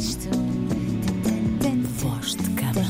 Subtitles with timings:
[0.00, 0.28] isto.
[1.98, 2.80] Voz de cama.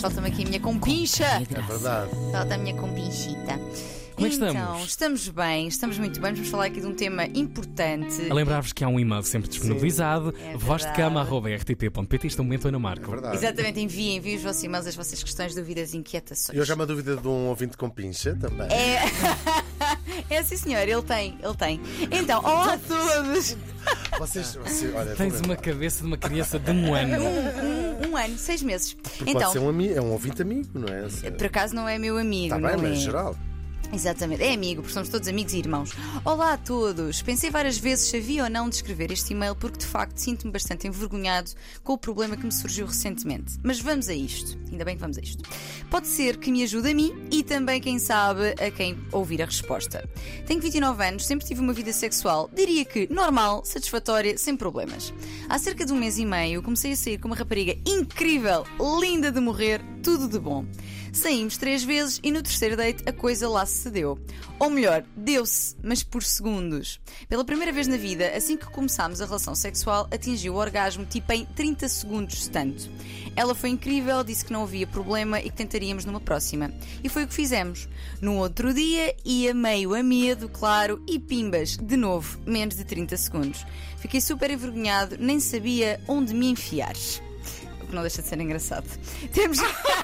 [0.00, 1.24] Falta-me aqui a minha compincha.
[1.24, 2.10] É É verdade.
[2.30, 3.58] Falta a minha compinchita.
[4.14, 4.84] Como é que então, estamos?
[4.84, 6.32] estamos bem, estamos muito bem.
[6.34, 8.30] Vamos falar aqui de um tema importante.
[8.30, 10.32] A lembrar-vos que há um e-mail sempre disponibilizado.
[10.40, 12.26] É voz de cama.rtp.pt.
[12.28, 13.06] Isto é um momento no Marco.
[13.06, 13.36] É verdade.
[13.36, 16.56] Exatamente, enviem, enviem os vossos e-mails, as vossas questões, dúvidas, inquietações.
[16.56, 18.68] E hoje há uma dúvida de um ouvinte com pincha também.
[18.68, 19.02] É.
[20.30, 21.80] é sim, senhor, ele tem, ele tem.
[22.10, 23.56] Então, olá a todos!
[24.18, 27.16] Vocês, vocês olha, Tens uma cabeça de uma criança de um ano.
[27.24, 28.94] Um, um ano, seis meses.
[28.94, 31.30] Porque Então, Pode ser um é um ouvinte amigo, não é?
[31.30, 32.94] por acaso não é meu amigo, Está não bem, mas é?
[32.94, 33.36] em geral.
[33.92, 35.90] Exatamente, é amigo, porque somos todos amigos e irmãos.
[36.24, 37.20] Olá a todos!
[37.20, 40.50] Pensei várias vezes se havia ou não de escrever este e-mail, porque de facto sinto-me
[40.50, 41.50] bastante envergonhado
[41.84, 43.58] com o problema que me surgiu recentemente.
[43.62, 44.58] Mas vamos a isto.
[44.70, 45.46] Ainda bem que vamos a isto.
[45.90, 49.44] Pode ser que me ajude a mim e também, quem sabe, a quem ouvir a
[49.44, 50.08] resposta.
[50.46, 55.12] Tenho 29 anos, sempre tive uma vida sexual, diria que normal, satisfatória, sem problemas.
[55.50, 58.64] Há cerca de um mês e meio comecei a sair com uma rapariga incrível,
[58.98, 60.64] linda de morrer, tudo de bom.
[61.12, 64.18] Saímos três vezes e no terceiro date a coisa lá se cedeu.
[64.58, 67.00] Ou melhor, deu-se, mas por segundos.
[67.28, 71.32] Pela primeira vez na vida, assim que começámos a relação sexual, atingiu o orgasmo tipo
[71.32, 72.88] em 30 segundos, tanto.
[73.34, 76.70] Ela foi incrível, disse que não havia problema e que tentaríamos numa próxima.
[77.02, 77.88] E foi o que fizemos.
[78.20, 83.16] Num outro dia, ia meio a medo, claro, e pimbas, de novo, menos de 30
[83.16, 83.66] segundos.
[83.98, 86.94] Fiquei super envergonhado, nem sabia onde me enfiar.
[87.80, 88.86] O que não deixa de ser engraçado.
[89.32, 89.58] Temos.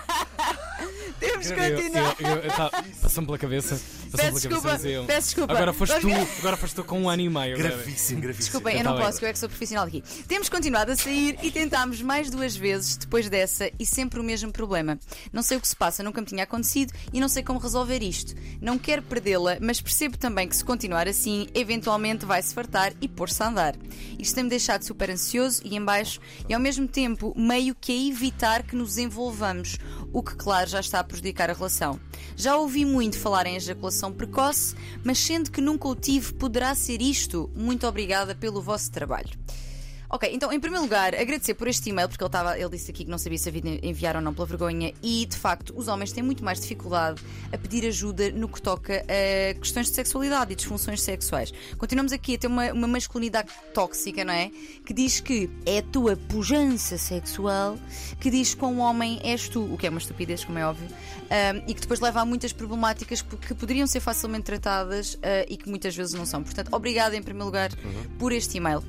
[1.21, 2.15] Temos que continuar.
[2.57, 3.81] Tá- Passou-me pela cabeça.
[4.17, 5.53] Peço desculpa, peço desculpa.
[5.53, 7.55] Agora foste tu, agora foste tu com um ano e meio.
[7.55, 7.77] agora.
[7.77, 8.45] Gravíssimo, gravíssimo.
[8.45, 9.05] Desculpem, eu não bem.
[9.05, 10.03] posso, que eu é que sou profissional aqui.
[10.27, 14.53] Temos continuado a sair e tentámos mais duas vezes depois dessa e sempre o mesmo
[14.53, 14.99] problema.
[15.33, 18.03] Não sei o que se passa, nunca me tinha acontecido e não sei como resolver
[18.03, 18.35] isto.
[18.61, 23.43] Não quero perdê-la, mas percebo também que se continuar assim, eventualmente vai-se fartar e pôr-se
[23.43, 23.75] a andar.
[24.19, 28.11] Isto tem-me deixado super ansioso e em baixo e ao mesmo tempo meio que a
[28.11, 29.79] evitar que nos envolvamos,
[30.13, 31.99] o que claro já está a prejudicar a relação.
[32.37, 37.03] Já ouvi muito falar em ejaculação precoce, mas sendo que nunca o tive, poderá ser
[37.03, 37.51] isto?
[37.55, 39.39] Muito obrigada pelo vosso trabalho.
[40.11, 43.05] Ok, então em primeiro lugar, agradecer por este e-mail, porque ele, estava, ele disse aqui
[43.05, 45.87] que não sabia se havia de enviar ou não pela vergonha, e de facto os
[45.87, 47.21] homens têm muito mais dificuldade
[47.53, 51.53] a pedir ajuda no que toca a questões de sexualidade e disfunções sexuais.
[51.77, 54.51] Continuamos aqui a ter uma, uma masculinidade tóxica, não é?
[54.85, 57.79] Que diz que é a tua pujança sexual
[58.19, 60.65] que diz que com um homem és tu, o que é uma estupidez, como é
[60.65, 65.19] óbvio, um, e que depois leva a muitas problemáticas que poderiam ser facilmente tratadas uh,
[65.47, 66.43] e que muitas vezes não são.
[66.43, 67.71] Portanto, obrigada em primeiro lugar
[68.19, 68.83] por este e-mail.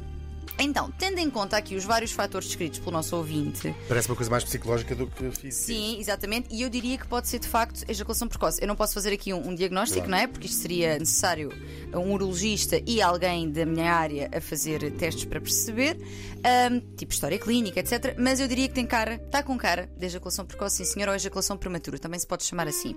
[0.61, 4.29] Então, tendo em conta aqui os vários fatores descritos pelo nosso ouvinte, Parece uma coisa
[4.29, 5.51] mais psicológica do que física.
[5.51, 8.61] sim, exatamente, e eu diria que pode ser de facto ejaculação precoce.
[8.61, 10.11] Eu não posso fazer aqui um, um diagnóstico, Claro.
[10.11, 10.27] não é?
[10.27, 11.49] Porque isto seria necessário
[11.93, 15.97] um urologista e alguém da minha área a fazer testes para perceber,
[16.43, 18.15] ahm, tipo história clínica, etc.
[18.19, 21.15] Mas eu diria que tem cara, está com cara de ejaculação precoce, sim senhor, ou
[21.15, 22.95] ejaculação prematura, também se pode chamar assim.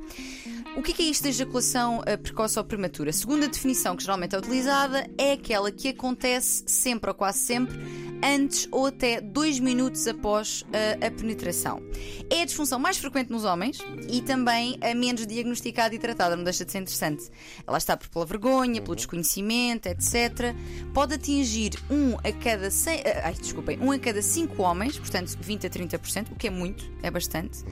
[0.76, 3.12] O que é, é isto de ejaculação eh, precoce ou prematura?
[3.12, 7.78] Segundo a definição que geralmente é utilizada, é aquela que acontece sempre ou quase sempre
[8.22, 11.82] antes ou até dois minutos após eh, a penetração.
[12.30, 16.44] É a disfunção mais frequente nos homens e também a menos diagnosticada e tratada, não
[16.44, 17.28] deixa de ser interessante.
[17.66, 20.54] Ela está por pela vergonha, pelo desconhecimento, etc.
[20.94, 25.36] Pode atingir um a cada cem, eh, ai, desculpem, um a cada cinco homens, portanto
[25.40, 27.64] 20 a 30%, o que é muito, é bastante.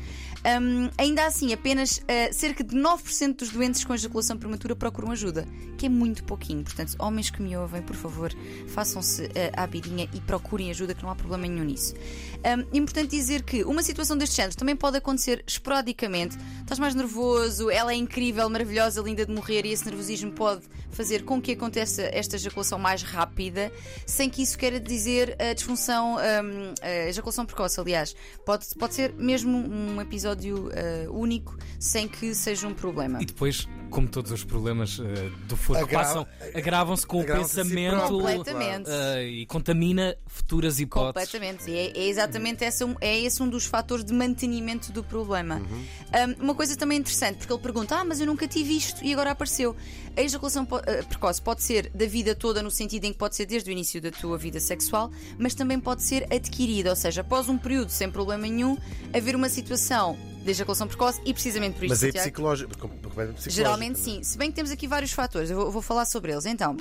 [0.43, 5.47] Hum, ainda assim, apenas eh, cerca de 9% dos doentes com ejaculação prematura procuram ajuda,
[5.77, 6.65] que é muito pouquinho.
[6.65, 8.33] Portanto, homens que me ouvem, por favor,
[8.69, 11.95] façam-se eh, à bidinha e procurem ajuda, que não há problema nenhum nisso.
[11.95, 16.39] Hum, importante dizer que uma situação deste género também pode acontecer esporadicamente.
[16.61, 21.23] Estás mais nervoso, ela é incrível, maravilhosa, linda de morrer, e esse nervosismo pode fazer
[21.25, 23.71] com que aconteça esta ejaculação mais rápida,
[24.07, 28.17] sem que isso queira dizer a disfunção, hum, a ejaculação precoce, aliás.
[28.47, 30.30] Pode, pode ser mesmo um episódio
[30.73, 33.23] eh, único, sem que seja um problema.
[33.23, 37.61] E depois, como todos os problemas eh, do foro Agrava- passam, agravam-se com o agravam-se
[37.61, 38.91] a si pensamento próprio, Completamente.
[38.91, 41.31] eh, e contamina futuras hipóteses.
[41.31, 41.71] Completamente.
[41.71, 45.57] E é, é exatamente esse um, é esse um dos fatores de mantenimento do problema.
[45.61, 49.13] Um, uma coisa também interessante, porque ele pergunta: Ah, mas eu nunca tive isto e
[49.13, 49.77] agora apareceu.
[50.17, 53.37] A ejaculação po- eh, precoce pode ser da vida toda, no sentido em que pode
[53.37, 57.21] ser desde o início da tua vida sexual, mas também pode ser adquirida, ou seja,
[57.23, 58.77] após um período sem problema nenhum,
[59.13, 61.91] haver uma situação de ejaculação precoce e precisamente por isto.
[61.91, 62.71] Mas é Santiago, psicológico.
[62.71, 64.17] psicológico Geralmente também.
[64.17, 66.47] sim, se bem que temos aqui vários fatores, eu vou, vou falar sobre eles.
[66.47, 66.77] Então,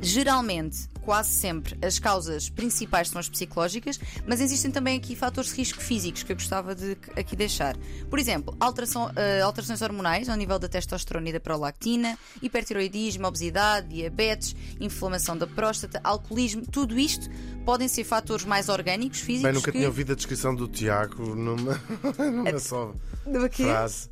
[0.00, 5.56] Geralmente, quase sempre, as causas principais são as psicológicas, mas existem também aqui fatores de
[5.56, 7.78] risco físicos que eu gostava de aqui deixar.
[8.10, 13.88] Por exemplo, alteração, eh, alterações hormonais ao nível da testosterona e da prolactina, hipertiroidismo, obesidade,
[13.88, 17.26] diabetes, inflamação da próstata, alcoolismo, tudo isto
[17.64, 19.44] podem ser fatores mais orgânicos, físicos.
[19.44, 19.78] Bem, nunca que...
[19.78, 21.80] tinha ouvido a descrição do Tiago numa,
[22.20, 22.92] numa só
[23.24, 23.62] Do quê?
[23.62, 24.10] frase.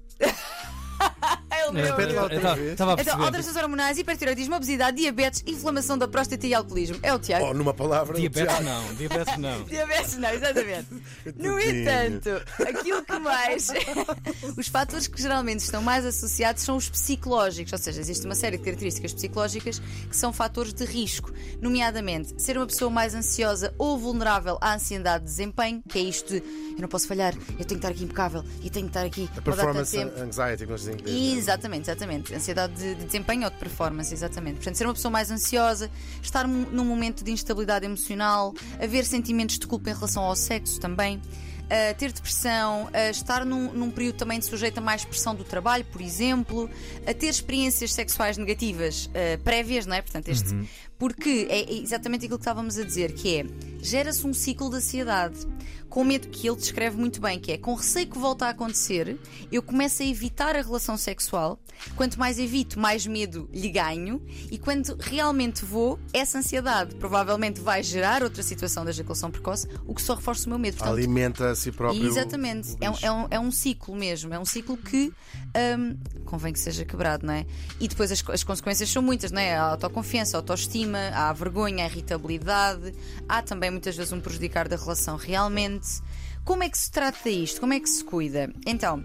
[1.69, 2.15] É meu.
[2.15, 3.25] Lá outra Estava a Então, perceber.
[3.25, 6.99] alterações hormonais, hipertiroidismo, obesidade, diabetes, inflamação da próstata e alcoolismo.
[7.03, 7.47] É o Tiago.
[7.47, 8.19] Oh, numa palavra.
[8.19, 8.65] Diabetes Tiago.
[8.65, 9.63] não, diabetes não.
[9.65, 10.87] Diabetes não, exatamente.
[11.37, 12.31] No entanto,
[12.67, 13.69] aquilo que mais.
[14.57, 18.57] os fatores que geralmente estão mais associados são os psicológicos, ou seja, existe uma série
[18.59, 19.79] de características psicológicas
[20.09, 25.25] que são fatores de risco, nomeadamente ser uma pessoa mais ansiosa ou vulnerável à ansiedade
[25.25, 26.43] de desempenho, que é isto de
[26.77, 29.31] eu não posso falhar, eu tenho que estar aqui impecável e tenho que estar aqui
[29.37, 30.21] A performance tempo.
[30.21, 31.03] anxiety, que nós dizemos.
[31.07, 31.11] é?
[31.57, 32.35] Exatamente, exatamente.
[32.35, 34.57] Ansiedade de, de desempenho ou de performance, exatamente.
[34.57, 35.91] Portanto, ser uma pessoa mais ansiosa,
[36.23, 41.21] estar num momento de instabilidade emocional, haver sentimentos de culpa em relação ao sexo também.
[41.69, 45.45] ah, ter depressão, ah, estar num, num período também de sujeito a mais pressão do
[45.45, 46.71] trabalho, por exemplo,
[47.07, 50.03] a ter experiências sexuais negativas ah, prévias, não é?
[50.03, 50.55] Portanto, este,
[50.99, 53.45] porque é exatamente aquilo que estávamos a dizer, que é
[53.87, 55.47] gera-se um ciclo de ansiedade
[55.89, 59.19] com medo que ele descreve muito bem, que é com receio que volta a acontecer,
[59.51, 61.59] eu começo a evitar a relação sexual.
[61.95, 67.83] Quanto mais evito, mais medo lhe ganho, e quando realmente vou, essa ansiedade provavelmente vai
[67.83, 70.79] gerar outra situação da ejaculação precoce, o que só reforça o meu medo.
[70.79, 72.07] Portanto, Alimenta a si próprio.
[72.07, 75.13] Exatamente, é um, é, um, é um ciclo mesmo, é um ciclo que
[75.79, 77.45] hum, convém que seja quebrado, não é?
[77.79, 79.55] E depois as, as consequências são muitas, não é?
[79.55, 82.95] A autoconfiança, a autoestima, há a vergonha, a irritabilidade,
[83.29, 86.01] há também muitas vezes um prejudicar da relação realmente.
[86.45, 87.61] Como é que se trata isto?
[87.61, 88.53] Como é que se cuida?
[88.67, 89.05] Então.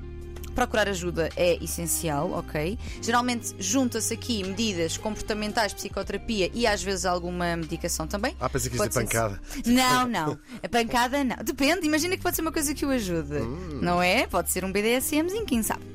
[0.56, 2.78] Procurar ajuda é essencial, ok?
[3.02, 8.36] Geralmente junta-se aqui medidas comportamentais, psicoterapia e às vezes alguma medicação também.
[8.38, 9.42] Ah, pensei que isto é pancada.
[9.66, 10.38] não, não.
[10.62, 11.38] A pancada não.
[11.38, 13.38] Depende, imagina que pode ser uma coisa que o ajude.
[13.38, 13.80] Hum.
[13.82, 14.28] Não é?
[14.28, 15.86] Pode ser um BDSMzinho, quem sabe.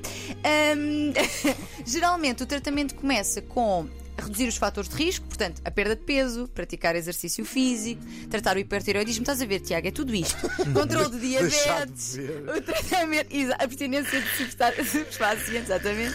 [0.43, 1.12] Ahm,
[1.84, 3.87] geralmente o tratamento começa com
[4.26, 8.58] reduzir os fatores de risco, portanto, a perda de peso, praticar exercício físico, tratar o
[8.61, 9.23] hipertiroidismo.
[9.23, 9.87] Estás a ver, Tiago?
[9.88, 10.37] É tudo isto.
[10.73, 12.44] Controle de de diabetes, ver.
[12.49, 13.28] o tratamento,
[13.58, 15.17] a abstinência de estupefacientes,
[15.70, 16.14] exatamente.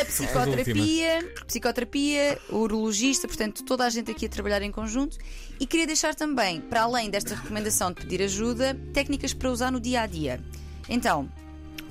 [0.00, 5.16] A psicoterapia, psicoterapia, o urologista, portanto, toda a gente aqui a trabalhar em conjunto.
[5.60, 9.80] E queria deixar também, para além desta recomendação de pedir ajuda, técnicas para usar no
[9.80, 10.40] dia a dia.
[10.88, 11.30] Então,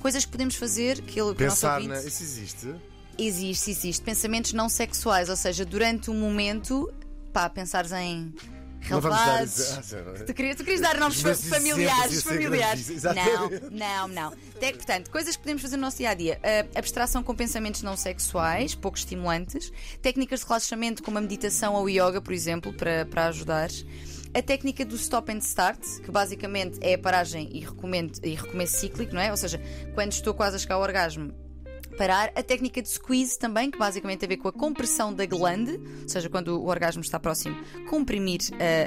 [0.00, 1.98] coisas que podemos fazer que, ele, que o nosso Pensar ouvinte- na.
[2.02, 2.74] Isso existe?
[3.18, 4.02] Existe, existe.
[4.04, 6.92] Pensamentos não sexuais, ou seja, durante um momento,
[7.32, 8.32] pá, pensares em
[8.80, 9.72] relevados.
[9.78, 10.24] Ah, sério.
[10.24, 12.88] Tu querias, tu querias dar nomes Mas isso familiares, familiares.
[12.90, 13.64] Exatamente.
[13.70, 14.30] Não, não, não.
[14.60, 17.82] Te- portanto, coisas que podemos fazer no nosso dia a dia: Uh, abstração com pensamentos
[17.82, 22.72] não sexuais, pouco estimulantes, técnicas de relaxamento como a meditação ou o yoga, por exemplo,
[22.72, 23.70] para, para ajudar.
[24.34, 28.80] A técnica do stop and start, que basicamente é a paragem e, recomendo, e recomeço
[28.80, 29.30] cíclico, não é?
[29.30, 29.58] Ou seja,
[29.94, 31.32] quando estou quase a chegar ao orgasmo,
[31.96, 32.32] parar.
[32.34, 35.80] A técnica de squeeze também, que basicamente tem a ver com a compressão da glande,
[36.02, 37.56] ou seja, quando o orgasmo está próximo,
[37.88, 38.40] comprimir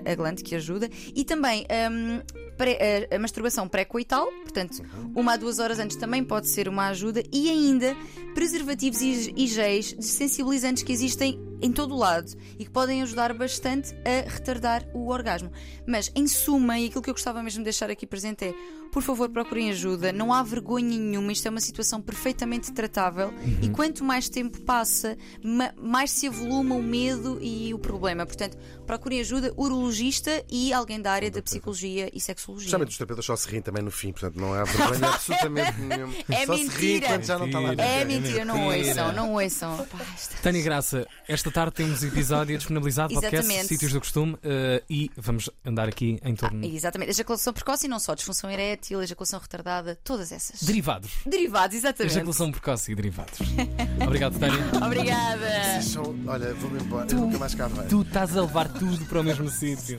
[0.06, 0.90] a, a glande, que ajuda.
[1.16, 1.66] E também
[2.58, 4.84] pré- a, a masturbação pré-coital, portanto,
[5.16, 7.24] uma a duas horas antes também pode ser uma ajuda.
[7.32, 7.96] E ainda
[8.36, 13.34] preservativos e, e géis desensibilizantes que existem em todo o lado e que podem ajudar
[13.34, 15.52] bastante a retardar o orgasmo.
[15.88, 18.54] Mas, em suma, e aquilo que eu gostava mesmo de deixar aqui presente é:
[18.92, 23.70] por favor, procurem ajuda, não há vergonha nenhuma, isto é uma situação perfeitamente tratável e
[23.70, 28.26] quanto mais tempo passa, ma- mais se avoluma o medo e o problema.
[28.26, 32.66] Portanto, procurem ajuda, urologista e alguém da área da psicologia e sexologia.
[32.66, 36.14] Justamente os terapeutas só se riem também no fim, portanto não há vergonha absolutamente nenhuma.
[36.30, 37.08] É só se riem mentira.
[37.08, 37.74] quando já não está lá.
[37.74, 38.22] É ninguém.
[38.22, 38.88] mentira, não mentira.
[38.90, 39.88] ouçam, não ouçam.
[40.42, 45.88] Tânia Graça, esta tarde temos episódio disponibilizado, podcast, sítios do costume, eh, e vamos andar
[45.88, 50.32] aqui em torno de Exatamente, ejaculação precoce e não só, disfunção erétil, ejaculação retardada, todas
[50.32, 50.62] essas.
[50.64, 51.12] derivados.
[51.26, 52.12] Derivados, exatamente.
[52.14, 53.40] Ejaculação precoce e derivados.
[54.06, 54.60] Obrigado, Tânia.
[54.86, 55.64] Obrigada.
[55.64, 57.08] Vocês são- Olha, vou-me embora.
[57.12, 57.88] Eu nunca mais cá venho.
[57.90, 59.98] Tu estás a levar tudo para o mesmo sítio.